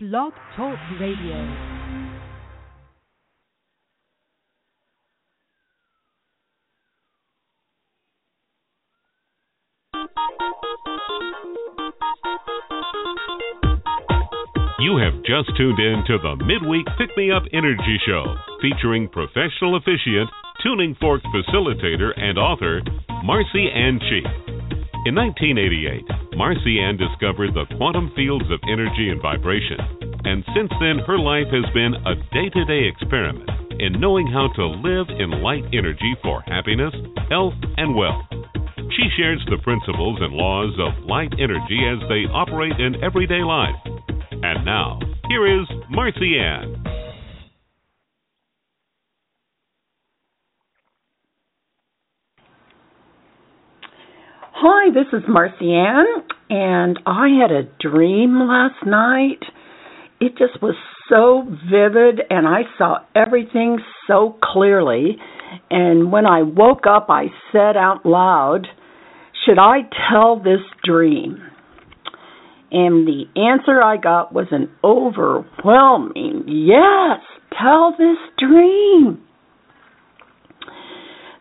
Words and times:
Blog 0.00 0.32
Talk 0.56 0.78
Radio. 1.00 1.34
You 14.78 14.98
have 14.98 15.14
just 15.24 15.50
tuned 15.56 15.80
in 15.80 16.04
to 16.06 16.18
the 16.22 16.36
Midweek 16.44 16.86
Pick 16.96 17.16
Me 17.16 17.32
Up 17.32 17.42
Energy 17.52 17.98
Show, 18.06 18.36
featuring 18.62 19.08
professional 19.08 19.74
officiant, 19.78 20.30
tuning 20.62 20.94
fork 21.00 21.22
facilitator, 21.34 22.16
and 22.16 22.38
author, 22.38 22.82
Marcy 23.24 23.68
Ann 23.74 23.98
Cheek. 24.08 24.57
In 25.08 25.14
1988, 25.14 26.36
Marcy 26.36 26.76
Ann 26.84 27.00
discovered 27.00 27.56
the 27.56 27.64
quantum 27.80 28.12
fields 28.14 28.44
of 28.52 28.60
energy 28.68 29.08
and 29.08 29.16
vibration, 29.22 29.80
and 30.28 30.44
since 30.52 30.68
then 30.84 31.00
her 31.08 31.16
life 31.16 31.48
has 31.48 31.64
been 31.72 31.96
a 32.04 32.12
day 32.28 32.52
to 32.52 32.64
day 32.68 32.84
experiment 32.84 33.48
in 33.80 33.98
knowing 33.98 34.26
how 34.26 34.52
to 34.52 34.66
live 34.84 35.08
in 35.08 35.40
light 35.40 35.64
energy 35.72 36.12
for 36.20 36.44
happiness, 36.44 36.92
health, 37.32 37.56
and 37.80 37.96
wealth. 37.96 38.20
She 39.00 39.08
shares 39.16 39.40
the 39.48 39.56
principles 39.64 40.20
and 40.20 40.36
laws 40.36 40.76
of 40.76 41.02
light 41.08 41.32
energy 41.40 41.88
as 41.88 42.04
they 42.12 42.28
operate 42.28 42.76
in 42.76 43.02
everyday 43.02 43.40
life. 43.40 43.80
And 44.44 44.60
now, 44.68 45.00
here 45.32 45.48
is 45.48 45.64
Marcy 45.88 46.36
Ann. 46.36 46.77
Hi, 54.60 54.90
this 54.92 55.06
is 55.12 55.22
Marcy 55.28 55.72
Ann, 55.72 56.04
and 56.50 56.98
I 57.06 57.28
had 57.40 57.52
a 57.52 57.70
dream 57.80 58.40
last 58.40 58.84
night. 58.84 59.38
It 60.20 60.30
just 60.30 60.60
was 60.60 60.74
so 61.08 61.44
vivid, 61.70 62.22
and 62.28 62.44
I 62.44 62.62
saw 62.76 62.96
everything 63.14 63.78
so 64.08 64.36
clearly. 64.42 65.16
And 65.70 66.10
when 66.10 66.26
I 66.26 66.42
woke 66.42 66.88
up, 66.90 67.06
I 67.08 67.26
said 67.52 67.76
out 67.76 68.04
loud, 68.04 68.66
Should 69.46 69.60
I 69.60 69.82
tell 70.10 70.40
this 70.40 70.66
dream? 70.82 71.40
And 72.72 73.06
the 73.06 73.26
answer 73.36 73.80
I 73.80 73.96
got 73.96 74.34
was 74.34 74.48
an 74.50 74.70
overwhelming 74.82 76.46
yes, 76.48 77.20
tell 77.56 77.94
this 77.96 78.18
dream. 78.36 79.22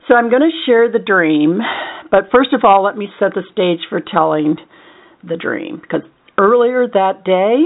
So 0.08 0.14
I'm 0.14 0.30
going 0.30 0.44
to 0.44 0.66
share 0.68 0.92
the 0.92 1.00
dream, 1.00 1.62
but 2.12 2.30
first 2.32 2.54
of 2.54 2.62
all, 2.64 2.84
let 2.84 2.98
me 2.98 3.08
set 3.20 3.34
the 3.34 3.44
stage 3.52 3.80
for 3.90 4.02
telling 4.02 4.56
the 5.28 5.38
dream. 5.38 5.82
Because 5.82 6.02
earlier 6.38 6.88
that 6.88 7.24
day, 7.26 7.66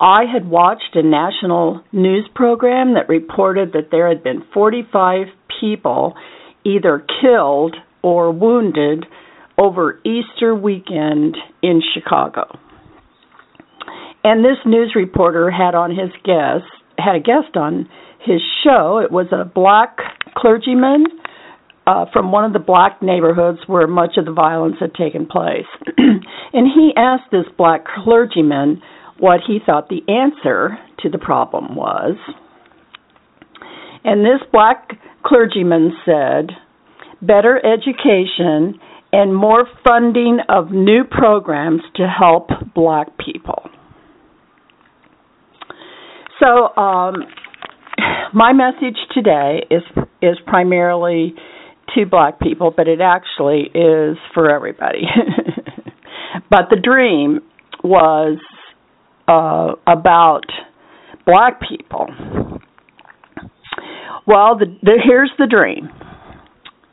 I 0.00 0.24
had 0.30 0.48
watched 0.48 0.94
a 0.94 1.02
national 1.02 1.82
news 1.92 2.28
program 2.34 2.94
that 2.94 3.08
reported 3.08 3.72
that 3.72 3.90
there 3.90 4.08
had 4.08 4.22
been 4.22 4.42
45 4.52 5.26
people 5.60 6.14
either 6.64 7.04
killed 7.22 7.76
or 8.02 8.32
wounded 8.32 9.06
over 9.56 10.00
Easter 10.04 10.54
weekend 10.54 11.36
in 11.62 11.80
Chicago. 11.94 12.58
And 14.24 14.44
this 14.44 14.58
news 14.64 14.92
reporter 14.96 15.50
had 15.50 15.74
on 15.74 15.90
his 15.90 16.10
guest 16.24 16.64
had 16.98 17.16
a 17.16 17.20
guest 17.20 17.56
on 17.56 17.88
his 18.24 18.40
show. 18.62 18.98
It 18.98 19.12
was 19.12 19.26
a 19.32 19.44
black 19.44 19.98
clergyman 20.36 21.04
uh, 21.86 22.06
from 22.12 22.32
one 22.32 22.44
of 22.44 22.52
the 22.52 22.58
black 22.58 23.02
neighborhoods 23.02 23.58
where 23.66 23.86
much 23.86 24.16
of 24.16 24.24
the 24.24 24.32
violence 24.32 24.76
had 24.80 24.94
taken 24.94 25.26
place. 25.26 25.66
and 25.96 26.66
he 26.74 26.92
asked 26.96 27.30
this 27.30 27.46
black 27.56 27.84
clergyman 27.84 28.80
what 29.18 29.40
he 29.46 29.58
thought 29.64 29.88
the 29.88 30.02
answer 30.10 30.78
to 31.00 31.08
the 31.08 31.18
problem 31.18 31.76
was. 31.76 32.16
And 34.04 34.24
this 34.24 34.46
black 34.52 34.90
clergyman 35.24 35.92
said, 36.04 36.50
better 37.22 37.58
education 37.64 38.80
and 39.12 39.34
more 39.34 39.66
funding 39.86 40.38
of 40.48 40.70
new 40.70 41.04
programs 41.04 41.82
to 41.96 42.06
help 42.06 42.48
black 42.74 43.08
people. 43.18 43.62
So, 46.40 46.76
um, 46.76 47.14
my 48.34 48.52
message 48.52 48.96
today 49.12 49.66
is 49.70 49.82
is 50.20 50.36
primarily 50.46 51.34
to 51.94 52.06
black 52.06 52.40
people, 52.40 52.72
but 52.76 52.88
it 52.88 53.00
actually 53.00 53.70
is 53.74 54.16
for 54.32 54.50
everybody. 54.50 55.02
but 56.50 56.68
the 56.70 56.80
dream 56.82 57.40
was 57.82 58.38
uh, 59.28 59.72
about 59.86 60.44
black 61.26 61.60
people. 61.60 62.06
Well, 64.26 64.58
the, 64.58 64.66
the, 64.82 65.00
here's 65.04 65.32
the 65.38 65.46
dream. 65.46 65.90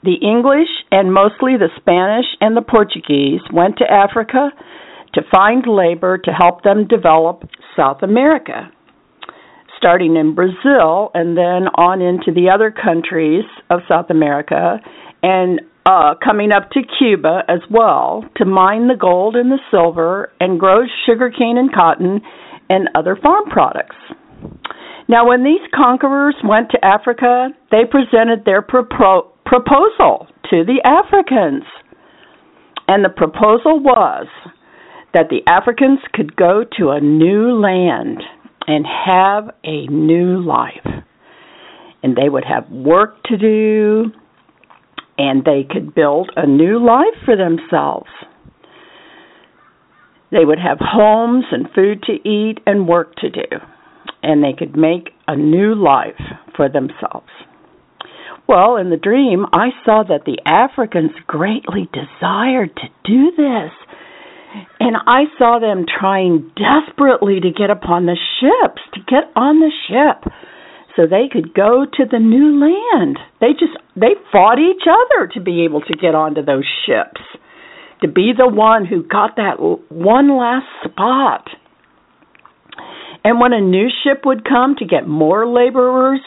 The 0.03 0.15
English 0.21 0.69
and 0.91 1.13
mostly 1.13 1.53
the 1.57 1.69
Spanish 1.77 2.25
and 2.41 2.57
the 2.57 2.61
Portuguese 2.61 3.41
went 3.53 3.77
to 3.77 3.85
Africa 3.85 4.49
to 5.13 5.21
find 5.31 5.65
labor 5.67 6.17
to 6.17 6.31
help 6.31 6.63
them 6.63 6.87
develop 6.87 7.43
South 7.75 8.01
America 8.01 8.71
starting 9.81 10.15
in 10.15 10.35
Brazil 10.35 11.09
and 11.15 11.35
then 11.35 11.65
on 11.73 12.03
into 12.03 12.31
the 12.31 12.51
other 12.53 12.69
countries 12.69 13.43
of 13.71 13.79
South 13.89 14.11
America 14.11 14.77
and 15.23 15.59
uh, 15.87 16.13
coming 16.23 16.51
up 16.51 16.69
to 16.69 16.81
Cuba 16.99 17.41
as 17.49 17.61
well 17.71 18.23
to 18.37 18.45
mine 18.45 18.87
the 18.87 18.95
gold 18.95 19.35
and 19.35 19.51
the 19.51 19.57
silver 19.71 20.31
and 20.39 20.59
grow 20.59 20.81
sugarcane 21.07 21.57
and 21.57 21.73
cotton 21.73 22.21
and 22.69 22.89
other 22.93 23.15
farm 23.15 23.49
products. 23.49 23.95
Now, 25.09 25.27
when 25.27 25.43
these 25.43 25.65
conquerors 25.73 26.35
went 26.43 26.69
to 26.71 26.85
Africa, 26.85 27.49
they 27.71 27.81
presented 27.89 28.45
their 28.45 28.61
propo- 28.61 29.29
proposal 29.43 30.27
to 30.51 30.63
the 30.63 30.79
Africans. 30.85 31.63
And 32.87 33.03
the 33.03 33.09
proposal 33.09 33.79
was 33.81 34.27
that 35.15 35.29
the 35.29 35.41
Africans 35.51 35.99
could 36.13 36.35
go 36.35 36.63
to 36.77 36.91
a 36.91 37.01
new 37.01 37.59
land 37.59 38.21
and 38.67 38.85
have 38.85 39.55
a 39.63 39.87
new 39.87 40.41
life. 40.41 41.03
And 42.03 42.15
they 42.15 42.29
would 42.29 42.45
have 42.45 42.69
work 42.69 43.23
to 43.25 43.37
do, 43.37 44.11
and 45.17 45.43
they 45.43 45.65
could 45.69 45.93
build 45.93 46.31
a 46.35 46.47
new 46.47 46.83
life 46.83 47.15
for 47.25 47.35
themselves. 47.35 48.09
They 50.31 50.45
would 50.45 50.59
have 50.59 50.77
homes 50.79 51.45
and 51.51 51.67
food 51.75 52.03
to 52.03 52.27
eat 52.27 52.59
and 52.65 52.87
work 52.87 53.15
to 53.17 53.29
do, 53.29 53.57
and 54.23 54.43
they 54.43 54.53
could 54.57 54.75
make 54.75 55.09
a 55.27 55.35
new 55.35 55.75
life 55.75 56.21
for 56.55 56.69
themselves. 56.69 57.29
Well, 58.47 58.77
in 58.77 58.89
the 58.89 58.97
dream, 58.97 59.45
I 59.53 59.69
saw 59.85 60.03
that 60.03 60.25
the 60.25 60.39
Africans 60.45 61.11
greatly 61.27 61.89
desired 61.93 62.75
to 62.77 62.87
do 63.03 63.31
this 63.37 63.71
and 64.79 64.95
I 65.07 65.23
saw 65.37 65.59
them 65.59 65.85
trying 65.87 66.51
desperately 66.55 67.39
to 67.39 67.51
get 67.51 67.69
upon 67.69 68.05
the 68.05 68.17
ships, 68.39 68.81
to 68.93 68.99
get 69.07 69.31
on 69.35 69.59
the 69.59 69.71
ship 69.87 70.31
so 70.95 71.03
they 71.03 71.27
could 71.31 71.53
go 71.53 71.85
to 71.85 72.03
the 72.09 72.19
new 72.19 72.59
land. 72.59 73.17
They 73.39 73.51
just 73.51 73.77
they 73.95 74.19
fought 74.31 74.59
each 74.59 74.83
other 74.87 75.27
to 75.33 75.41
be 75.41 75.63
able 75.63 75.81
to 75.81 75.93
get 75.93 76.15
onto 76.15 76.43
those 76.43 76.65
ships. 76.85 77.21
To 78.01 78.07
be 78.07 78.31
the 78.35 78.47
one 78.47 78.85
who 78.85 79.03
got 79.03 79.35
that 79.35 79.59
one 79.89 80.37
last 80.37 80.65
spot. 80.83 81.47
And 83.23 83.39
when 83.39 83.53
a 83.53 83.61
new 83.61 83.87
ship 84.03 84.25
would 84.25 84.43
come 84.43 84.75
to 84.79 84.85
get 84.85 85.07
more 85.07 85.47
laborers, 85.47 86.21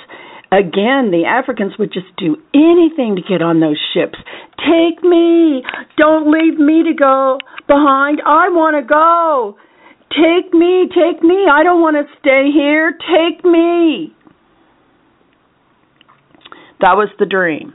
again, 0.58 1.10
the 1.10 1.24
Africans 1.26 1.72
would 1.78 1.92
just 1.92 2.06
do 2.16 2.36
anything 2.54 3.16
to 3.16 3.22
get 3.22 3.42
on 3.42 3.60
those 3.60 3.80
ships. 3.94 4.18
Take 4.58 5.02
me. 5.02 5.62
Don't 5.96 6.30
leave 6.30 6.58
me 6.58 6.82
to 6.84 6.94
go 6.94 7.38
behind. 7.66 8.20
I 8.24 8.48
want 8.50 8.76
to 8.76 8.86
go. 8.86 9.56
Take 10.10 10.52
me, 10.54 10.86
take 10.88 11.22
me. 11.22 11.46
I 11.50 11.62
don't 11.64 11.80
want 11.80 11.96
to 11.96 12.04
stay 12.20 12.50
here. 12.54 12.92
Take 12.92 13.44
me. 13.44 14.14
That 16.80 16.94
was 16.96 17.08
the 17.18 17.26
dream. 17.26 17.74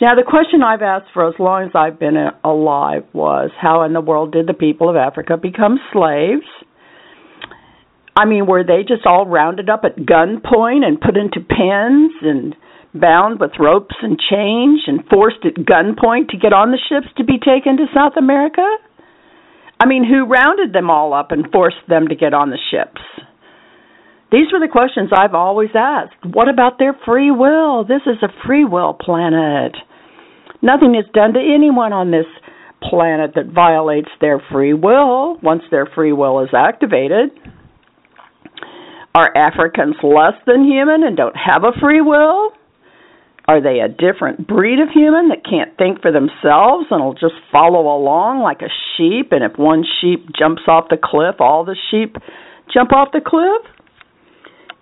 Now, 0.00 0.14
the 0.14 0.22
question 0.26 0.62
I've 0.62 0.82
asked 0.82 1.08
for 1.12 1.28
as 1.28 1.34
long 1.38 1.64
as 1.64 1.70
I've 1.74 1.98
been 1.98 2.16
alive 2.44 3.02
was 3.12 3.50
how 3.60 3.82
in 3.82 3.92
the 3.92 4.00
world 4.00 4.32
did 4.32 4.46
the 4.46 4.54
people 4.54 4.88
of 4.88 4.96
Africa 4.96 5.36
become 5.36 5.78
slaves? 5.92 6.46
I 8.18 8.24
mean, 8.24 8.46
were 8.46 8.64
they 8.64 8.82
just 8.82 9.06
all 9.06 9.26
rounded 9.26 9.70
up 9.70 9.82
at 9.84 9.94
gunpoint 9.94 10.82
and 10.82 11.00
put 11.00 11.16
into 11.16 11.38
pens 11.38 12.10
and 12.20 12.56
bound 12.92 13.38
with 13.38 13.52
ropes 13.60 13.94
and 14.02 14.18
chains 14.18 14.82
and 14.88 15.06
forced 15.08 15.46
at 15.46 15.54
gunpoint 15.54 16.30
to 16.30 16.36
get 16.36 16.52
on 16.52 16.72
the 16.72 16.82
ships 16.88 17.06
to 17.16 17.22
be 17.22 17.38
taken 17.38 17.76
to 17.76 17.86
South 17.94 18.14
America? 18.18 18.66
I 19.78 19.86
mean, 19.86 20.02
who 20.02 20.26
rounded 20.26 20.72
them 20.72 20.90
all 20.90 21.14
up 21.14 21.30
and 21.30 21.46
forced 21.52 21.86
them 21.88 22.08
to 22.08 22.16
get 22.16 22.34
on 22.34 22.50
the 22.50 22.58
ships? 22.72 23.00
These 24.32 24.50
were 24.52 24.58
the 24.58 24.72
questions 24.72 25.10
I've 25.16 25.34
always 25.34 25.70
asked. 25.76 26.18
What 26.26 26.48
about 26.48 26.80
their 26.80 26.98
free 27.06 27.30
will? 27.30 27.84
This 27.84 28.02
is 28.04 28.18
a 28.22 28.34
free 28.44 28.64
will 28.64 28.94
planet. 28.94 29.76
Nothing 30.60 30.96
is 30.96 31.08
done 31.14 31.34
to 31.34 31.38
anyone 31.40 31.92
on 31.92 32.10
this 32.10 32.26
planet 32.82 33.32
that 33.36 33.54
violates 33.54 34.10
their 34.20 34.42
free 34.50 34.74
will 34.74 35.38
once 35.40 35.62
their 35.70 35.86
free 35.94 36.12
will 36.12 36.42
is 36.42 36.50
activated. 36.52 37.30
Are 39.18 39.36
Africans 39.36 39.96
less 40.00 40.38
than 40.46 40.62
human 40.62 41.02
and 41.02 41.16
don't 41.16 41.34
have 41.34 41.64
a 41.64 41.76
free 41.80 42.00
will? 42.00 42.52
Are 43.48 43.60
they 43.60 43.80
a 43.80 43.88
different 43.88 44.46
breed 44.46 44.78
of 44.78 44.90
human 44.94 45.30
that 45.30 45.42
can't 45.42 45.76
think 45.76 46.00
for 46.00 46.12
themselves 46.12 46.86
and 46.92 47.02
will 47.02 47.18
just 47.18 47.34
follow 47.50 47.98
along 47.98 48.42
like 48.46 48.62
a 48.62 48.70
sheep? 48.94 49.32
And 49.32 49.42
if 49.42 49.58
one 49.58 49.82
sheep 50.00 50.28
jumps 50.38 50.62
off 50.68 50.86
the 50.88 51.02
cliff, 51.02 51.40
all 51.40 51.64
the 51.64 51.74
sheep 51.90 52.14
jump 52.72 52.92
off 52.92 53.08
the 53.10 53.18
cliff? 53.18 53.66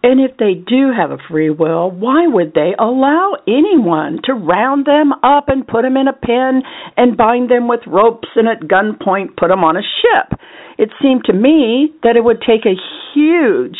And 0.02 0.20
if 0.20 0.36
they 0.36 0.52
do 0.52 0.92
have 0.92 1.12
a 1.12 1.22
free 1.30 1.48
will, 1.48 1.90
why 1.90 2.26
would 2.26 2.52
they 2.52 2.76
allow 2.78 3.40
anyone 3.48 4.20
to 4.24 4.34
round 4.34 4.84
them 4.84 5.14
up 5.24 5.48
and 5.48 5.66
put 5.66 5.80
them 5.80 5.96
in 5.96 6.08
a 6.08 6.12
pen 6.12 6.60
and 6.98 7.16
bind 7.16 7.50
them 7.50 7.68
with 7.68 7.80
ropes 7.86 8.28
and 8.36 8.48
at 8.48 8.68
gunpoint 8.68 9.38
put 9.40 9.48
them 9.48 9.64
on 9.64 9.78
a 9.78 9.80
ship? 9.80 10.38
It 10.76 10.90
seemed 11.00 11.24
to 11.24 11.32
me 11.32 11.88
that 12.02 12.16
it 12.16 12.24
would 12.24 12.44
take 12.44 12.66
a 12.66 12.76
huge 13.14 13.78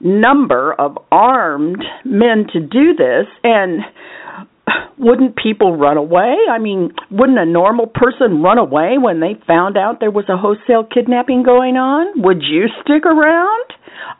number 0.00 0.72
of 0.72 0.98
armed 1.10 1.82
men 2.04 2.46
to 2.52 2.60
do 2.60 2.94
this 2.96 3.26
and 3.42 3.80
wouldn't 4.98 5.36
people 5.36 5.76
run 5.76 5.96
away? 5.96 6.34
I 6.50 6.58
mean, 6.58 6.92
wouldn't 7.10 7.38
a 7.38 7.44
normal 7.44 7.86
person 7.86 8.42
run 8.42 8.58
away 8.58 8.96
when 8.98 9.20
they 9.20 9.34
found 9.46 9.76
out 9.76 10.00
there 10.00 10.10
was 10.10 10.24
a 10.28 10.36
wholesale 10.36 10.84
kidnapping 10.84 11.42
going 11.42 11.76
on? 11.76 12.22
Would 12.22 12.42
you 12.42 12.66
stick 12.82 13.04
around? 13.04 13.64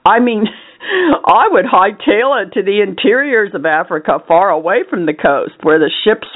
I 0.05 0.21
mean, 0.21 0.45
I 1.25 1.49
would 1.51 1.65
hightail 1.65 2.43
it 2.43 2.53
to 2.55 2.63
the 2.63 2.83
interiors 2.87 3.53
of 3.55 3.65
Africa, 3.65 4.19
far 4.27 4.51
away 4.51 4.83
from 4.89 5.07
the 5.07 5.15
coast, 5.15 5.55
where 5.63 5.79
the 5.79 5.91
ships 6.05 6.29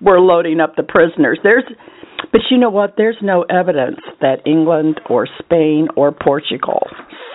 were 0.00 0.20
loading 0.20 0.60
up 0.60 0.76
the 0.76 0.82
prisoners. 0.82 1.38
There's, 1.42 1.64
but 2.32 2.42
you 2.50 2.58
know 2.58 2.70
what? 2.70 2.94
There's 2.96 3.18
no 3.22 3.42
evidence 3.42 4.00
that 4.20 4.46
England 4.46 5.00
or 5.08 5.26
Spain 5.38 5.88
or 5.96 6.12
Portugal 6.12 6.86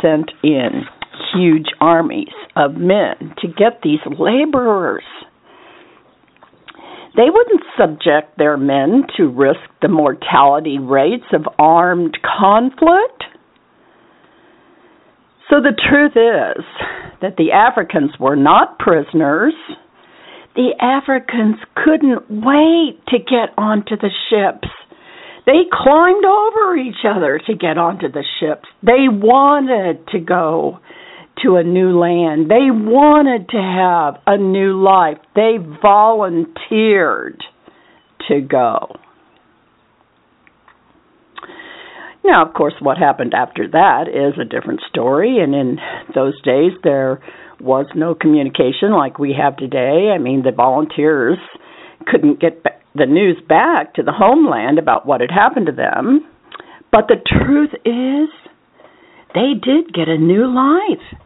sent 0.02 0.32
in 0.44 0.84
huge 1.34 1.68
armies 1.80 2.34
of 2.56 2.76
men 2.76 3.34
to 3.42 3.48
get 3.48 3.82
these 3.84 4.00
laborers. 4.20 5.04
They 7.16 7.30
wouldn't 7.30 7.62
subject 7.78 8.38
their 8.38 8.58
men 8.58 9.04
to 9.18 9.28
risk 9.28 9.60
the 9.82 9.88
mortality 9.88 10.80
rates 10.80 11.26
of 11.32 11.44
armed 11.60 12.18
conflict. 12.24 13.24
So 15.50 15.58
the 15.62 15.78
truth 15.90 16.14
is 16.16 16.66
that 17.22 17.38
the 17.38 17.52
Africans 17.52 18.12
were 18.20 18.36
not 18.36 18.80
prisoners. 18.80 19.54
The 20.56 20.74
Africans 20.80 21.58
couldn't 21.76 22.30
wait 22.30 23.00
to 23.10 23.20
get 23.20 23.54
onto 23.58 23.96
the 23.96 24.10
ships. 24.30 24.73
They 25.46 25.64
climbed 25.72 26.26
over 26.26 26.78
each 26.78 27.04
other 27.06 27.40
to 27.48 27.54
get 27.56 27.78
onto 27.78 28.10
the 28.10 28.24
ships. 28.40 28.68
They 28.82 29.08
wanted 29.10 30.08
to 30.08 30.20
go 30.20 30.80
to 31.44 31.56
a 31.58 31.64
new 31.64 32.00
land. 32.00 32.50
They 32.50 32.72
wanted 32.72 33.50
to 33.50 33.58
have 33.58 34.22
a 34.26 34.38
new 34.38 34.82
life. 34.82 35.18
They 35.36 35.58
volunteered 35.82 37.44
to 38.30 38.42
go. 38.42 38.96
Now, 42.24 42.46
of 42.46 42.54
course, 42.54 42.76
what 42.80 42.98
happened 42.98 43.34
after 43.34 43.68
that 43.68 44.08
is 44.08 44.40
a 44.40 44.46
different 44.46 44.80
story, 44.90 45.40
and 45.44 45.54
in 45.54 45.78
those 46.16 46.42
days 46.44 46.72
there 46.82 47.22
was 47.60 47.86
no 47.96 48.16
communication 48.16 48.92
like 48.92 49.20
we 49.20 49.36
have 49.38 49.58
today. 49.58 50.10
I 50.16 50.20
mean, 50.20 50.42
the 50.44 50.52
volunteers 50.52 51.38
couldn't 52.08 52.40
get 52.40 52.64
the 52.96 53.06
news 53.06 53.38
back 53.48 53.96
to 53.96 54.04
the 54.04 54.12
homeland 54.12 54.80
about 54.80 55.06
what 55.06 55.22
had 55.22 55.32
happened 55.32 55.68
to 55.68 55.72
them. 55.72 56.28
But 56.92 57.08
the 57.08 57.18
truth 57.26 57.72
is, 57.86 58.30
they 59.34 59.54
did 59.54 59.94
get 59.94 60.08
a 60.08 60.18
new 60.18 60.46
life. 60.46 61.20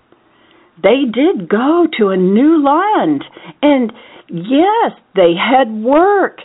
They 0.82 1.04
did 1.12 1.50
go 1.50 1.88
to 1.98 2.10
a 2.10 2.18
new 2.18 2.64
land. 2.64 3.24
And 3.62 3.92
yes, 4.30 4.94
they 5.16 5.34
had 5.36 5.72
work 5.72 6.40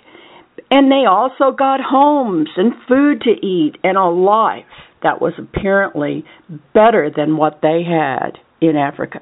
and 0.73 0.91
they 0.91 1.05
also 1.07 1.55
got 1.57 1.81
homes 1.83 2.49
and 2.57 2.73
food 2.89 3.21
to 3.21 3.47
eat 3.47 3.77
and 3.85 3.99
a 3.99 4.09
life 4.09 4.65
that 5.03 5.21
was 5.21 5.35
apparently 5.39 6.25
better 6.73 7.11
than 7.15 7.37
what 7.37 7.59
they 7.61 7.83
had 7.87 8.39
in 8.59 8.77
Africa. 8.77 9.21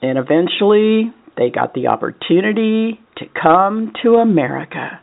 And 0.00 0.16
eventually 0.16 1.12
they 1.36 1.50
got 1.50 1.74
the 1.74 1.86
opportunity 1.86 3.00
to 3.18 3.24
come 3.40 3.92
to 4.02 4.16
America. 4.16 5.00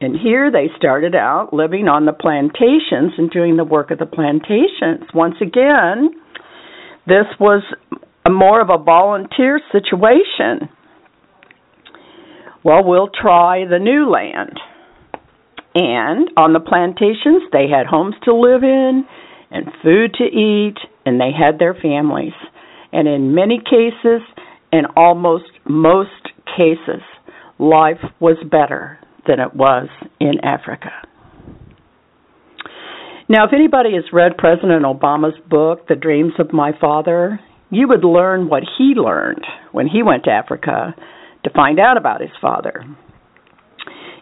And 0.00 0.16
here 0.16 0.50
they 0.50 0.68
started 0.76 1.14
out 1.14 1.52
living 1.52 1.88
on 1.88 2.06
the 2.06 2.12
plantations 2.12 3.14
and 3.18 3.30
doing 3.30 3.56
the 3.56 3.64
work 3.64 3.90
of 3.90 3.98
the 3.98 4.06
plantations. 4.06 5.08
Once 5.12 5.34
again, 5.40 6.10
this 7.06 7.26
was 7.40 7.62
a 8.24 8.30
more 8.30 8.60
of 8.60 8.68
a 8.70 8.82
volunteer 8.82 9.60
situation 9.72 10.68
well, 12.64 12.84
we'll 12.84 13.08
try 13.08 13.64
the 13.64 13.78
new 13.78 14.10
land. 14.10 14.58
And 15.74 16.28
on 16.36 16.52
the 16.52 16.60
plantations, 16.60 17.44
they 17.52 17.68
had 17.68 17.86
homes 17.86 18.16
to 18.24 18.34
live 18.34 18.62
in 18.62 19.04
and 19.50 19.66
food 19.82 20.14
to 20.14 20.24
eat, 20.24 20.76
and 21.06 21.20
they 21.20 21.30
had 21.32 21.58
their 21.58 21.74
families. 21.74 22.34
And 22.98 23.06
in 23.06 23.32
many 23.32 23.60
cases, 23.60 24.22
in 24.72 24.82
almost 24.96 25.44
most 25.68 26.10
cases, 26.56 27.00
life 27.60 28.02
was 28.18 28.36
better 28.50 28.98
than 29.24 29.38
it 29.38 29.54
was 29.54 29.88
in 30.18 30.40
Africa. 30.42 30.90
Now, 33.28 33.46
if 33.46 33.52
anybody 33.52 33.94
has 33.94 34.12
read 34.12 34.36
President 34.36 34.82
Obama's 34.82 35.38
book, 35.48 35.86
The 35.86 35.94
Dreams 35.94 36.32
of 36.40 36.52
My 36.52 36.72
Father, 36.80 37.38
you 37.70 37.86
would 37.86 38.02
learn 38.02 38.48
what 38.48 38.64
he 38.76 38.94
learned 38.96 39.46
when 39.70 39.86
he 39.86 40.02
went 40.02 40.24
to 40.24 40.32
Africa 40.32 40.92
to 41.44 41.50
find 41.50 41.78
out 41.78 41.98
about 41.98 42.20
his 42.20 42.30
father. 42.40 42.82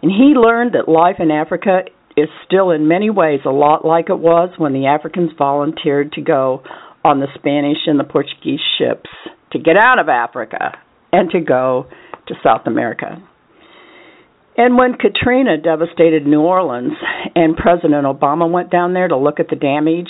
And 0.02 0.10
he 0.10 0.34
learned 0.36 0.74
that 0.74 0.86
life 0.86 1.16
in 1.18 1.30
Africa 1.30 1.84
is 2.14 2.28
still 2.44 2.72
in 2.72 2.88
many 2.88 3.08
ways 3.08 3.40
a 3.46 3.50
lot 3.50 3.86
like 3.86 4.10
it 4.10 4.18
was 4.18 4.50
when 4.58 4.74
the 4.74 4.84
Africans 4.84 5.30
volunteered 5.38 6.12
to 6.12 6.20
go 6.20 6.62
on 7.06 7.20
the 7.20 7.28
Spanish 7.38 7.78
and 7.86 7.98
the 7.98 8.04
Portuguese 8.04 8.60
ships 8.78 9.08
to 9.52 9.58
get 9.58 9.76
out 9.76 9.98
of 9.98 10.08
Africa 10.08 10.76
and 11.12 11.30
to 11.30 11.40
go 11.40 11.86
to 12.26 12.34
South 12.42 12.66
America. 12.66 13.22
And 14.56 14.76
when 14.76 14.94
Katrina 14.94 15.58
devastated 15.58 16.26
New 16.26 16.40
Orleans 16.40 16.94
and 17.34 17.56
President 17.56 18.04
Obama 18.04 18.50
went 18.50 18.70
down 18.70 18.94
there 18.94 19.08
to 19.08 19.16
look 19.16 19.38
at 19.38 19.48
the 19.48 19.56
damage, 19.56 20.08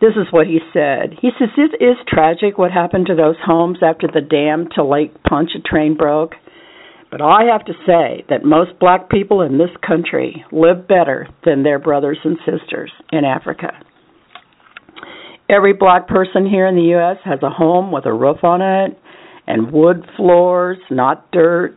this 0.00 0.12
is 0.16 0.32
what 0.32 0.46
he 0.46 0.58
said. 0.72 1.18
He 1.20 1.30
says, 1.38 1.48
It 1.56 1.82
is 1.82 1.96
tragic 2.08 2.58
what 2.58 2.70
happened 2.70 3.06
to 3.06 3.14
those 3.14 3.36
homes 3.44 3.78
after 3.82 4.06
the 4.06 4.20
dam 4.20 4.68
to 4.76 4.84
Lake 4.84 5.12
Pontchartrain 5.24 5.96
broke. 5.96 6.32
But 7.10 7.22
I 7.22 7.44
have 7.52 7.64
to 7.66 7.72
say 7.86 8.24
that 8.28 8.44
most 8.44 8.78
black 8.80 9.08
people 9.08 9.40
in 9.40 9.58
this 9.58 9.70
country 9.86 10.44
live 10.50 10.88
better 10.88 11.28
than 11.44 11.62
their 11.62 11.78
brothers 11.78 12.18
and 12.24 12.36
sisters 12.44 12.90
in 13.12 13.24
Africa. 13.24 13.72
Every 15.48 15.74
black 15.74 16.08
person 16.08 16.48
here 16.48 16.66
in 16.66 16.74
the 16.74 16.94
U.S. 16.96 17.18
has 17.24 17.38
a 17.42 17.50
home 17.50 17.92
with 17.92 18.06
a 18.06 18.12
roof 18.12 18.42
on 18.42 18.62
it 18.62 18.98
and 19.46 19.70
wood 19.72 20.04
floors, 20.16 20.78
not 20.90 21.30
dirt. 21.32 21.76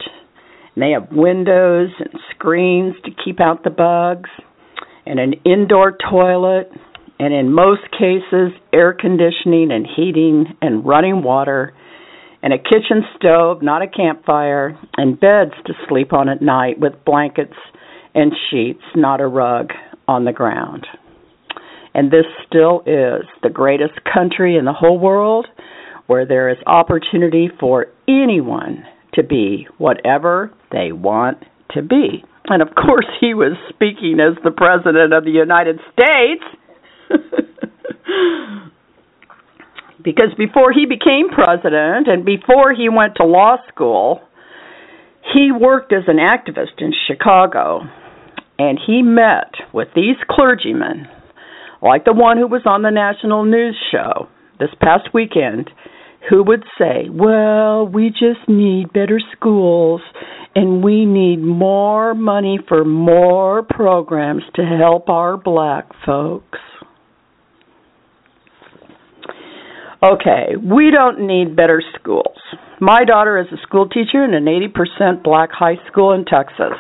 And 0.75 0.83
they 0.83 0.91
have 0.91 1.09
windows 1.12 1.89
and 2.00 2.19
screens 2.31 2.95
to 3.03 3.12
keep 3.25 3.41
out 3.41 3.63
the 3.63 3.69
bugs, 3.69 4.29
and 5.05 5.19
an 5.19 5.33
indoor 5.45 5.97
toilet, 6.09 6.69
and 7.19 7.33
in 7.33 7.51
most 7.51 7.81
cases, 7.91 8.51
air 8.71 8.93
conditioning 8.93 9.71
and 9.71 9.88
heating 9.95 10.45
and 10.62 10.86
running 10.86 11.24
water, 11.24 11.74
and 12.43 12.53
a 12.53 12.57
kitchen 12.57 13.03
stove, 13.17 13.62
not 13.62 13.81
a 13.81 13.88
campfire, 13.88 14.79
and 14.95 15.19
beds 15.19 15.53
to 15.65 15.74
sleep 15.89 16.13
on 16.13 16.29
at 16.29 16.41
night 16.41 16.79
with 16.79 16.93
blankets 17.05 17.55
and 18.13 18.31
sheets, 18.50 18.83
not 18.95 19.19
a 19.19 19.27
rug 19.27 19.71
on 20.07 20.25
the 20.25 20.31
ground. 20.31 20.86
And 21.97 22.11
this 22.11 22.25
still 22.45 22.81
is 22.85 23.25
the 23.41 23.49
greatest 23.51 23.99
country 24.13 24.55
in 24.55 24.65
the 24.65 24.73
whole 24.73 24.99
world 24.99 25.47
where 26.05 26.27
there 26.27 26.47
is 26.47 26.57
opportunity 26.67 27.49
for 27.59 27.87
anyone 28.07 28.85
to 29.15 29.23
be 29.23 29.67
whatever 29.79 30.53
they 30.71 30.91
want 30.91 31.39
to 31.71 31.81
be. 31.81 32.23
And 32.45 32.61
of 32.61 32.69
course, 32.75 33.07
he 33.19 33.33
was 33.33 33.57
speaking 33.69 34.19
as 34.19 34.37
the 34.43 34.51
President 34.51 35.11
of 35.11 35.25
the 35.25 35.31
United 35.31 35.79
States 35.91 36.43
because 40.03 40.35
before 40.37 40.71
he 40.71 40.85
became 40.85 41.29
president 41.29 42.07
and 42.07 42.23
before 42.23 42.75
he 42.75 42.89
went 42.89 43.15
to 43.15 43.25
law 43.25 43.57
school, 43.69 44.21
he 45.33 45.51
worked 45.51 45.91
as 45.91 46.03
an 46.07 46.17
activist 46.17 46.77
in 46.77 46.93
Chicago 47.07 47.81
and 48.59 48.79
he 48.85 49.01
met 49.01 49.53
with 49.73 49.87
these 49.95 50.15
clergymen, 50.29 51.07
like 51.81 52.05
the 52.05 52.13
one 52.13 52.38
who 52.38 52.48
was 52.48 52.63
on 52.65 52.81
the 52.81 52.91
national 52.91 53.46
news 53.46 53.77
show 53.91 54.27
this 54.60 54.69
past 54.81 55.10
weekend, 55.13 55.69
who 56.29 56.43
would 56.43 56.63
say, 56.77 57.10
Well, 57.12 57.88
we 57.88 58.10
just 58.10 58.48
need 58.48 58.93
better 58.93 59.19
schools 59.36 60.01
and 60.55 60.84
we 60.84 61.05
need 61.05 61.38
more 61.38 62.15
money 62.15 62.57
for 62.67 62.84
more 62.84 63.62
programs 63.62 64.41
to 64.55 64.63
help 64.63 65.07
our 65.07 65.38
black 65.38 65.86
folks. 66.03 66.57
Okay, 70.01 70.55
we 70.57 70.89
don't 70.91 71.27
need 71.27 71.55
better 71.55 71.84
schools. 72.00 72.38
My 72.79 73.03
daughter 73.03 73.39
is 73.39 73.48
a 73.51 73.62
school 73.62 73.88
teacher 73.88 74.24
in 74.24 74.34
an 74.34 74.46
80% 74.46 75.24
black 75.24 75.50
high 75.51 75.77
school 75.91 76.13
in 76.13 76.25
Texas, 76.25 76.77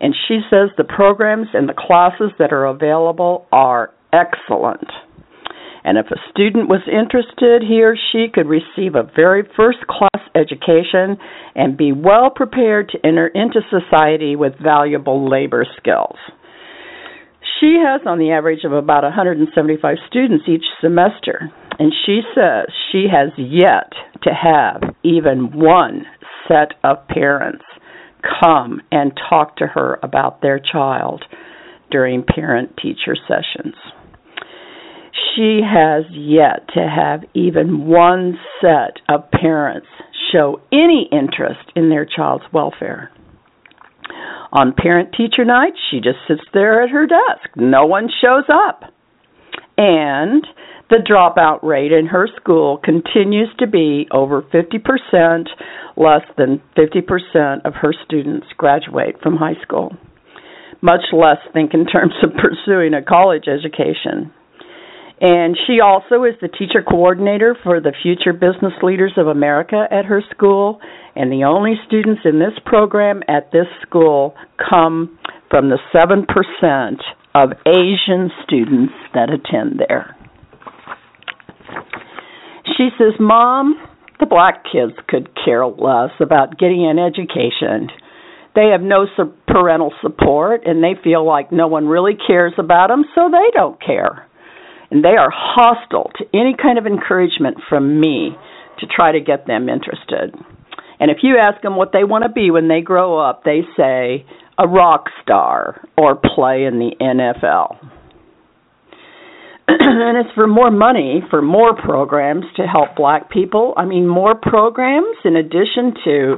and 0.00 0.14
she 0.28 0.40
says 0.50 0.68
the 0.76 0.84
programs 0.84 1.48
and 1.54 1.66
the 1.66 1.74
classes 1.74 2.30
that 2.38 2.52
are 2.52 2.66
available 2.66 3.46
are 3.52 3.93
excellent. 4.14 4.88
And 5.84 5.98
if 5.98 6.06
a 6.06 6.16
student 6.30 6.68
was 6.68 6.80
interested, 6.88 7.62
he 7.62 7.82
or 7.82 7.94
she 8.10 8.28
could 8.32 8.46
receive 8.46 8.94
a 8.94 9.10
very 9.14 9.42
first 9.54 9.86
class 9.86 10.24
education 10.34 11.18
and 11.54 11.76
be 11.76 11.92
well 11.92 12.30
prepared 12.34 12.88
to 12.88 13.06
enter 13.06 13.26
into 13.28 13.60
society 13.68 14.34
with 14.34 14.54
valuable 14.62 15.28
labor 15.28 15.66
skills. 15.76 16.16
She 17.60 17.76
has, 17.84 18.00
on 18.06 18.18
the 18.18 18.32
average, 18.32 18.64
of 18.64 18.72
about 18.72 19.04
175 19.04 19.96
students 20.08 20.44
each 20.48 20.64
semester, 20.80 21.52
and 21.78 21.92
she 22.06 22.22
says 22.34 22.66
she 22.90 23.06
has 23.12 23.30
yet 23.36 23.92
to 24.22 24.30
have 24.30 24.82
even 25.02 25.52
one 25.52 26.06
set 26.48 26.72
of 26.82 27.06
parents 27.08 27.64
come 28.40 28.80
and 28.90 29.12
talk 29.28 29.56
to 29.56 29.66
her 29.66 29.98
about 30.02 30.40
their 30.40 30.58
child 30.58 31.24
during 31.90 32.24
parent 32.24 32.74
teacher 32.82 33.14
sessions 33.28 33.74
she 35.34 35.60
has 35.64 36.04
yet 36.10 36.68
to 36.74 36.80
have 36.80 37.24
even 37.34 37.86
one 37.86 38.38
set 38.60 38.98
of 39.08 39.30
parents 39.30 39.86
show 40.32 40.60
any 40.72 41.08
interest 41.10 41.70
in 41.76 41.90
their 41.90 42.06
child's 42.06 42.44
welfare. 42.52 43.10
On 44.52 44.72
parent 44.72 45.14
teacher 45.16 45.44
night, 45.44 45.72
she 45.90 45.98
just 45.98 46.18
sits 46.28 46.42
there 46.52 46.82
at 46.82 46.90
her 46.90 47.06
desk. 47.06 47.56
No 47.56 47.86
one 47.86 48.08
shows 48.22 48.44
up. 48.48 48.84
And 49.76 50.46
the 50.90 51.02
dropout 51.02 51.62
rate 51.64 51.90
in 51.90 52.06
her 52.06 52.28
school 52.40 52.78
continues 52.78 53.48
to 53.58 53.66
be 53.66 54.06
over 54.12 54.42
50%, 54.42 55.48
less 55.96 56.22
than 56.38 56.62
50% 56.76 57.64
of 57.64 57.74
her 57.74 57.92
students 58.04 58.46
graduate 58.56 59.16
from 59.22 59.36
high 59.36 59.60
school. 59.62 59.96
Much 60.80 61.02
less 61.12 61.38
think 61.52 61.72
in 61.74 61.86
terms 61.86 62.14
of 62.22 62.30
pursuing 62.36 62.94
a 62.94 63.02
college 63.02 63.44
education. 63.48 64.32
And 65.20 65.56
she 65.66 65.78
also 65.80 66.24
is 66.24 66.34
the 66.40 66.48
teacher 66.48 66.82
coordinator 66.82 67.56
for 67.62 67.80
the 67.80 67.92
Future 68.02 68.32
Business 68.32 68.72
Leaders 68.82 69.12
of 69.16 69.28
America 69.28 69.86
at 69.90 70.04
her 70.06 70.22
school. 70.34 70.80
And 71.14 71.30
the 71.30 71.44
only 71.44 71.74
students 71.86 72.22
in 72.24 72.40
this 72.40 72.58
program 72.66 73.22
at 73.28 73.52
this 73.52 73.66
school 73.86 74.34
come 74.58 75.18
from 75.50 75.70
the 75.70 75.78
7% 75.94 76.96
of 77.34 77.50
Asian 77.66 78.30
students 78.44 78.92
that 79.14 79.30
attend 79.30 79.78
there. 79.78 80.16
She 82.76 82.88
says, 82.98 83.14
Mom, 83.20 83.76
the 84.18 84.26
black 84.26 84.64
kids 84.64 84.94
could 85.08 85.28
care 85.44 85.64
less 85.64 86.10
about 86.18 86.58
getting 86.58 86.86
an 86.86 86.98
education. 86.98 87.88
They 88.56 88.70
have 88.72 88.80
no 88.80 89.06
parental 89.46 89.92
support 90.02 90.62
and 90.66 90.82
they 90.82 91.00
feel 91.02 91.24
like 91.24 91.52
no 91.52 91.68
one 91.68 91.86
really 91.86 92.14
cares 92.26 92.52
about 92.58 92.88
them, 92.88 93.04
so 93.14 93.28
they 93.30 93.50
don't 93.52 93.80
care 93.80 94.26
and 94.94 95.04
they 95.04 95.16
are 95.18 95.30
hostile 95.34 96.12
to 96.18 96.24
any 96.32 96.54
kind 96.54 96.78
of 96.78 96.86
encouragement 96.86 97.56
from 97.68 98.00
me 98.00 98.30
to 98.78 98.86
try 98.86 99.10
to 99.10 99.20
get 99.20 99.44
them 99.44 99.68
interested. 99.68 100.32
And 101.00 101.10
if 101.10 101.18
you 101.24 101.36
ask 101.36 101.60
them 101.62 101.74
what 101.74 101.90
they 101.92 102.04
want 102.04 102.22
to 102.22 102.30
be 102.30 102.52
when 102.52 102.68
they 102.68 102.80
grow 102.80 103.18
up, 103.18 103.42
they 103.42 103.62
say 103.76 104.24
a 104.56 104.68
rock 104.68 105.06
star 105.20 105.84
or 105.98 106.14
play 106.14 106.62
in 106.62 106.78
the 106.78 106.92
NFL. 107.00 107.76
and 109.66 110.16
it's 110.16 110.32
for 110.36 110.46
more 110.46 110.70
money, 110.70 111.22
for 111.28 111.42
more 111.42 111.74
programs 111.74 112.44
to 112.56 112.62
help 112.62 112.94
black 112.96 113.30
people. 113.30 113.74
I 113.76 113.86
mean, 113.86 114.06
more 114.06 114.36
programs 114.36 115.16
in 115.24 115.34
addition 115.34 115.94
to 116.04 116.36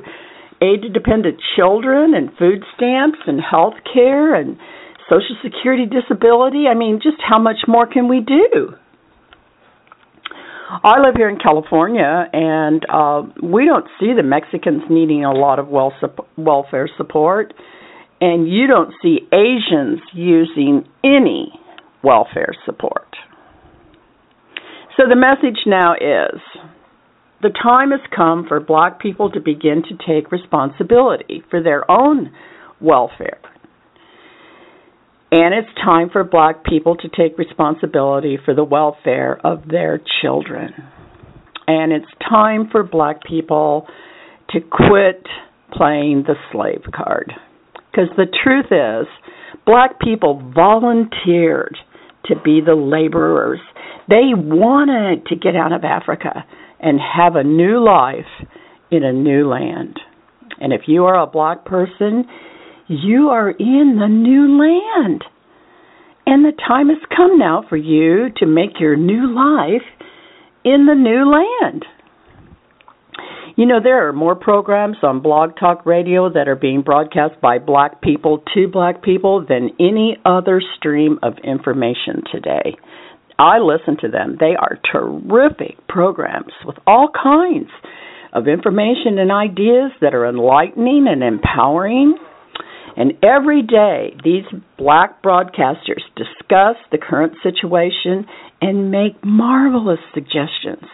aid 0.63 0.81
to 0.81 0.89
dependent 0.89 1.39
children 1.57 2.15
and 2.15 2.31
food 2.39 2.65
stamps 2.75 3.19
and 3.27 3.39
health 3.39 3.75
care 3.93 4.35
and 4.35 4.57
Social 5.09 5.37
Security 5.43 5.87
disability. 5.87 6.65
I 6.71 6.75
mean, 6.75 7.01
just 7.03 7.19
how 7.27 7.39
much 7.39 7.59
more 7.69 7.87
can 7.87 8.09
we 8.09 8.21
do? 8.21 8.75
I 10.83 10.99
live 10.99 11.15
here 11.17 11.29
in 11.29 11.39
California, 11.39 12.29
and 12.33 12.85
uh, 12.93 13.23
we 13.41 13.67
don't 13.67 13.87
see 14.01 14.13
the 14.17 14.25
Mexicans 14.25 14.83
needing 14.91 15.25
a 15.25 15.33
lot 15.33 15.61
of 15.61 15.69
wel- 15.69 15.95
welfare 16.37 16.89
support, 16.97 17.55
and 18.21 18.51
you 18.51 18.67
don't 18.67 18.93
see 19.01 19.21
Asians 19.33 20.01
using 20.13 20.85
any 21.05 21.53
welfare 22.03 22.53
support. 22.65 23.15
So 24.97 25.05
the 25.09 25.15
message 25.15 25.61
now 25.67 25.95
is 25.95 26.41
the 27.43 27.51
time 27.63 27.91
has 27.93 28.01
come 28.15 28.47
for 28.49 28.59
black 28.59 28.99
people 28.99 29.31
to 29.31 29.41
begin 29.41 29.83
to 29.89 29.97
take 30.07 30.33
responsibility 30.33 31.45
for 31.49 31.63
their 31.63 31.89
own 31.89 32.33
welfare 32.81 33.39
and 35.33 35.55
it's 35.55 35.75
time 35.85 36.09
for 36.11 36.23
black 36.23 36.65
people 36.65 36.97
to 36.97 37.09
take 37.09 37.39
responsibility 37.39 38.39
for 38.45 38.55
the 38.55 38.65
welfare 38.65 39.39
of 39.45 39.67
their 39.69 40.01
children. 40.23 40.73
And 41.67 41.93
it's 41.93 42.07
time 42.29 42.69
for 42.71 42.85
black 42.85 43.25
people 43.25 43.89
to 44.51 44.61
quit 44.61 45.27
playing 45.73 46.25
the 46.27 46.37
slave 46.53 46.85
card. 46.95 47.33
Because 47.91 48.09
the 48.17 48.27
truth 48.45 48.67
is, 48.71 49.09
black 49.65 49.99
people 50.01 50.53
volunteered 50.55 51.77
to 52.27 52.35
be 52.45 52.61
the 52.65 52.77
laborers. 52.77 53.61
They 54.09 54.33
wanted 54.35 55.27
to 55.27 55.37
get 55.37 55.57
out 55.57 55.73
of 55.73 55.83
Africa 55.83 56.45
and 56.79 57.01
have 57.01 57.35
a 57.35 57.43
new 57.43 57.83
life 57.85 58.49
in 58.91 59.03
a 59.03 59.13
new 59.13 59.49
land. 59.49 59.99
And 60.61 60.73
if 60.73 60.83
you 60.87 61.05
are 61.05 61.21
a 61.21 61.27
black 61.27 61.65
person, 61.65 62.27
you 62.89 63.29
are 63.31 63.51
in 63.51 63.99
the 64.01 64.09
new 64.09 64.59
land. 64.59 65.25
And 66.27 66.45
the 66.45 66.53
time 66.67 66.89
has 66.89 66.99
come 67.17 67.39
now 67.39 67.65
for 67.69 67.77
you 67.77 68.29
to 68.39 68.47
make 68.47 68.81
your 68.81 68.97
new 68.97 69.33
life 69.33 69.87
in 70.65 70.87
the 70.87 70.95
new 70.95 71.31
land. 71.31 71.85
You 73.57 73.65
know, 73.65 73.79
there 73.83 74.07
are 74.07 74.13
more 74.13 74.35
programs 74.35 74.99
on 75.03 75.23
Blog 75.23 75.53
Talk 75.59 75.87
Radio 75.87 76.31
that 76.31 76.49
are 76.49 76.57
being 76.57 76.83
broadcast 76.83 77.41
by 77.41 77.59
black 77.59 78.03
people 78.03 78.43
to 78.55 78.69
black 78.69 79.03
people 79.03 79.47
than 79.49 79.71
any 79.81 80.19
other 80.27 80.61
stream 80.77 81.19
of 81.23 81.35
information 81.43 82.23
today. 82.31 82.77
I 83.39 83.59
listen 83.59 83.97
to 84.03 84.09
them. 84.09 84.37
They 84.39 84.57
are 84.59 84.79
terrific 84.93 85.87
programs 85.89 86.53
with 86.67 86.77
all 86.87 87.09
kinds 87.11 87.71
of 88.33 88.47
information 88.49 89.19
and 89.19 89.33
ideas 89.33 89.93
that 90.01 90.15
are 90.15 90.29
enlightening 90.29 91.07
and 91.09 91.23
empowering 91.23 92.19
and 92.97 93.13
every 93.23 93.63
day, 93.63 94.17
these 94.25 94.45
black 94.79 95.23
broadcasters 95.23 96.03
discuss 96.17 96.77
the 96.91 96.99
current 96.99 97.35
situation 97.43 98.27
and 98.61 98.91
make 98.91 99.23
marvelous 99.23 100.01
suggestions. 100.15 100.89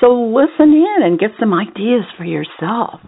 So 0.00 0.08
listen 0.08 0.74
in 0.74 0.96
and 1.02 1.18
get 1.18 1.30
some 1.38 1.54
ideas 1.54 2.04
for 2.18 2.24
yourself. 2.24 3.00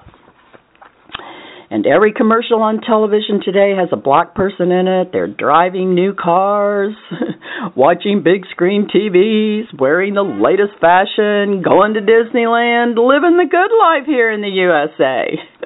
And 1.69 1.85
every 1.85 2.13
commercial 2.13 2.63
on 2.63 2.81
television 2.81 3.41
today 3.45 3.75
has 3.77 3.89
a 3.91 3.97
black 3.97 4.37
person 4.37 4.71
in 4.71 4.87
it. 4.87 5.09
They're 5.13 5.27
driving 5.27 5.97
new 5.97 6.15
cars, 6.15 6.95
watching 7.77 8.23
big 8.23 8.47
screen 8.53 8.87
TVs, 8.87 9.77
wearing 9.77 10.15
the 10.15 10.23
latest 10.23 10.79
fashion, 10.81 11.63
going 11.63 11.95
to 11.95 12.01
Disneyland, 12.01 12.95
living 12.95 13.37
the 13.37 13.51
good 13.51 13.75
life 13.83 14.07
here 14.07 14.31
in 14.31 14.43
the 14.43 14.49
USA. 14.49 15.37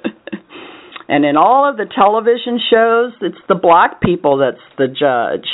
And 1.10 1.24
in 1.24 1.36
all 1.36 1.68
of 1.68 1.76
the 1.76 1.86
television 1.86 2.60
shows, 2.70 3.12
it's 3.20 3.42
the 3.48 3.56
black 3.56 4.00
people 4.00 4.38
that's 4.38 4.62
the 4.78 4.86
judge 4.86 5.48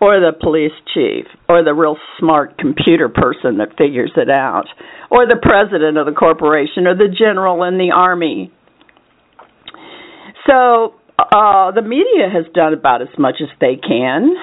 or 0.00 0.18
the 0.18 0.32
police 0.32 0.72
chief 0.94 1.26
or 1.46 1.62
the 1.62 1.74
real 1.74 1.98
smart 2.18 2.56
computer 2.56 3.10
person 3.10 3.58
that 3.58 3.76
figures 3.76 4.12
it 4.16 4.30
out 4.30 4.64
or 5.10 5.26
the 5.26 5.36
president 5.36 5.98
of 5.98 6.06
the 6.06 6.12
corporation 6.12 6.86
or 6.86 6.96
the 6.96 7.12
general 7.12 7.64
in 7.64 7.76
the 7.76 7.92
army. 7.94 8.50
So 10.48 10.94
uh, 11.18 11.70
the 11.72 11.82
media 11.82 12.32
has 12.32 12.46
done 12.54 12.72
about 12.72 13.02
as 13.02 13.12
much 13.18 13.36
as 13.42 13.48
they 13.60 13.76
can 13.76 14.34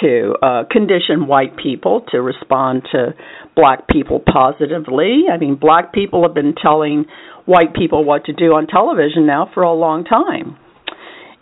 to 0.00 0.34
uh, 0.42 0.64
condition 0.70 1.26
white 1.26 1.56
people 1.56 2.04
to 2.10 2.20
respond 2.20 2.82
to 2.92 3.14
black 3.54 3.88
people 3.88 4.20
positively. 4.20 5.24
I 5.32 5.38
mean, 5.38 5.56
black 5.56 5.92
people 5.92 6.22
have 6.22 6.34
been 6.34 6.54
telling 6.60 7.06
white 7.46 7.74
people 7.74 8.04
what 8.04 8.24
to 8.26 8.32
do 8.32 8.54
on 8.54 8.66
television 8.66 9.26
now 9.26 9.50
for 9.52 9.62
a 9.62 9.74
long 9.74 10.04
time. 10.04 10.56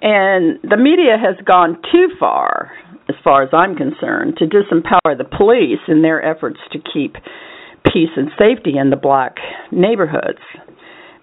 And 0.00 0.61
the 0.62 0.77
media 0.77 1.17
has 1.19 1.37
gone 1.45 1.77
too 1.91 2.09
far, 2.21 2.73
as 3.09 3.17
far 3.25 3.43
as 3.43 3.50
I'm 3.53 3.75
concerned, 3.77 4.37
to 4.38 4.47
disempower 4.47 5.17
the 5.19 5.25
police 5.25 5.81
in 5.88 6.03
their 6.03 6.25
efforts 6.25 6.59
to 6.73 6.79
keep 6.79 7.15
peace 7.85 8.11
and 8.17 8.31
safety 8.38 8.79
in 8.79 8.91
the 8.91 8.97
black 8.97 9.37
neighborhoods 9.73 10.38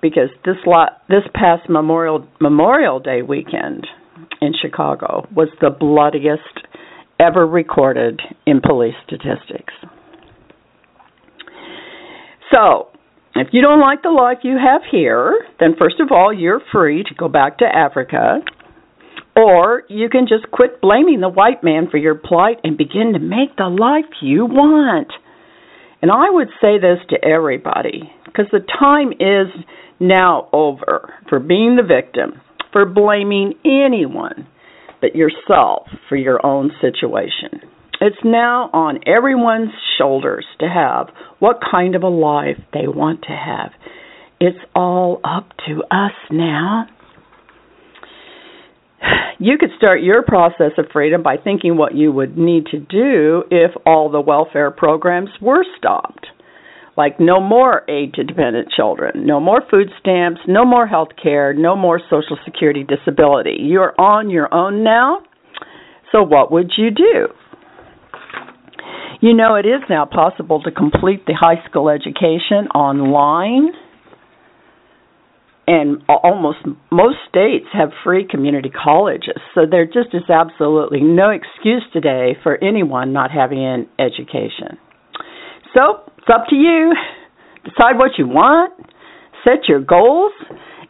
because 0.02 0.30
this 0.44 0.58
lot 0.66 1.02
this 1.10 1.24
past 1.34 1.70
Memorial 1.70 2.28
Memorial 2.40 3.00
Day 3.00 3.22
weekend 3.22 3.88
in 4.42 4.54
Chicago 4.62 5.28
was 5.36 5.50
the 5.62 5.70
bloodiest 5.70 6.68
ever 7.20 7.46
recorded 7.46 8.22
in 8.46 8.62
police 8.62 8.96
statistics. 9.06 9.74
So, 12.54 12.88
if 13.36 13.50
you 13.52 13.62
don't 13.62 13.82
like 13.82 14.02
the 14.02 14.10
life 14.10 14.40
you 14.44 14.58
have 14.58 14.82
here, 14.90 15.46
then 15.60 15.76
first 15.78 16.00
of 16.00 16.12
all, 16.12 16.34
you're 16.34 16.62
free 16.72 17.04
to 17.04 17.16
go 17.16 17.28
back 17.28 17.58
to 17.58 17.66
Africa. 17.66 18.40
Or 19.36 19.84
you 19.90 20.08
can 20.08 20.28
just 20.28 20.50
quit 20.52 20.80
blaming 20.80 21.20
the 21.20 21.28
white 21.30 21.62
man 21.62 21.90
for 21.92 21.98
your 21.98 22.16
plight 22.16 22.58
and 22.64 22.78
begin 22.78 23.12
to 23.14 23.20
make 23.20 23.58
the 23.58 23.68
life 23.68 24.10
you 24.22 24.46
want. 24.46 25.12
And 26.02 26.12
I 26.12 26.30
would 26.30 26.48
say 26.62 26.78
this 26.80 27.00
to 27.10 27.28
everybody 27.28 28.10
because 28.26 28.46
the 28.52 28.66
time 28.80 29.12
is 29.12 29.52
now 30.00 30.48
over 30.54 31.14
for 31.28 31.40
being 31.40 31.76
the 31.76 31.84
victim, 31.84 32.40
for 32.72 32.86
blaming 32.86 33.56
anyone 33.66 34.48
but 35.06 35.16
yourself 35.16 35.88
for 36.10 36.16
your 36.16 36.44
own 36.46 36.72
situation. 36.82 37.62
It's 38.02 38.18
now 38.24 38.70
on 38.74 39.00
everyone's 39.08 39.72
shoulders 39.98 40.46
to 40.60 40.68
have 40.68 41.08
what 41.40 41.60
kind 41.72 41.96
of 41.96 42.04
a 42.04 42.08
life 42.08 42.58
they 42.74 42.88
want 42.88 43.22
to 43.24 43.32
have. 43.32 43.72
It's 44.40 44.58
all 44.76 45.22
up 45.24 45.50
to 45.68 45.84
us 45.92 46.12
now. 46.32 46.88
You 49.38 49.58
could 49.60 49.70
start 49.78 50.02
your 50.02 50.24
process 50.24 50.72
of 50.78 50.86
freedom 50.92 51.22
by 51.22 51.36
thinking 51.38 51.78
what 51.78 51.94
you 51.94 52.12
would 52.12 52.38
need 52.38 52.66
to 52.68 52.80
do 52.80 53.44
if 53.52 53.72
all 53.86 54.10
the 54.10 54.22
welfare 54.22 54.72
programs 54.72 55.30
were 55.42 55.64
stopped 55.78 56.26
like 56.98 57.20
no 57.20 57.42
more 57.42 57.84
aid 57.90 58.14
to 58.14 58.24
dependent 58.24 58.70
children, 58.72 59.26
no 59.26 59.40
more 59.40 59.62
food 59.70 59.90
stamps, 60.00 60.42
no 60.48 60.64
more 60.64 60.88
health 60.88 61.10
care, 61.22 61.54
no 61.54 61.76
more 61.76 62.00
social 62.10 62.38
security 62.46 62.84
disability. 62.84 63.58
You're 63.60 63.94
on 64.00 64.30
your 64.30 64.54
own 64.54 64.84
now. 64.84 65.22
So 66.12 66.24
what 66.24 66.52
would 66.52 66.72
you 66.78 66.92
do? 66.92 67.28
You 69.22 69.34
know, 69.34 69.56
it 69.56 69.66
is 69.66 69.82
now 69.90 70.06
possible 70.06 70.62
to 70.64 70.72
complete 70.72 71.26
the 71.26 71.34
high 71.34 71.64
school 71.68 71.90
education 71.90 72.68
online. 72.74 73.70
And 75.68 76.04
almost 76.08 76.60
most 76.92 77.18
states 77.28 77.66
have 77.74 77.90
free 78.04 78.28
community 78.30 78.70
colleges. 78.70 79.42
So 79.56 79.62
there 79.70 79.86
just 79.86 80.14
is 80.14 80.30
absolutely 80.30 81.02
no 81.02 81.32
excuse 81.32 81.84
today 81.92 82.38
for 82.44 82.64
anyone 82.64 83.14
not 83.14 83.32
having 83.32 83.66
an 83.66 83.88
education. 83.98 84.78
So 85.74 86.04
it's 86.26 86.34
up 86.34 86.48
to 86.50 86.56
you. 86.56 86.94
Decide 87.64 87.98
what 87.98 88.18
you 88.18 88.28
want, 88.28 88.74
set 89.44 89.68
your 89.68 89.80
goals, 89.80 90.32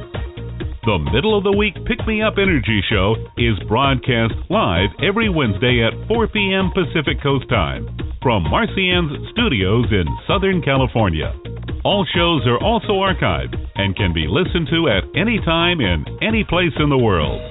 The 0.85 0.99
Middle 0.99 1.35
of 1.35 1.43
the 1.43 1.51
Week 1.51 1.73
Pick 1.89 2.05
Me 2.05 2.21
Up 2.21 2.35
Energy 2.37 2.79
Show 2.87 3.15
is 3.41 3.57
broadcast 3.67 4.35
live 4.51 4.93
every 5.01 5.33
Wednesday 5.33 5.81
at 5.81 5.97
4 6.07 6.27
p.m. 6.27 6.69
Pacific 6.77 7.17
Coast 7.23 7.49
Time 7.49 7.89
from 8.21 8.45
Marcy 8.45 8.93
Ann's 8.93 9.17
studios 9.33 9.89
in 9.89 10.05
Southern 10.27 10.61
California. 10.61 11.33
All 11.83 12.05
shows 12.13 12.45
are 12.45 12.61
also 12.61 13.01
archived 13.01 13.57
and 13.73 13.97
can 13.97 14.13
be 14.13 14.29
listened 14.29 14.69
to 14.69 14.85
at 14.93 15.09
any 15.17 15.41
time 15.41 15.81
in 15.81 16.05
any 16.21 16.43
place 16.43 16.77
in 16.77 16.89
the 16.93 17.01
world. 17.01 17.41